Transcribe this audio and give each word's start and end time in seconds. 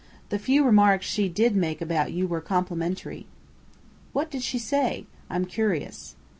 The 0.29 0.39
few 0.39 0.63
remarks 0.63 1.05
she 1.05 1.29
did 1.29 1.55
make 1.55 1.79
about 1.79 2.11
you 2.11 2.27
were 2.27 2.41
complimentary." 2.41 3.27
"What 4.13 4.31
did 4.31 4.41
she 4.41 4.57
say? 4.57 5.05
I'm 5.29 5.45
curious." 5.45 6.15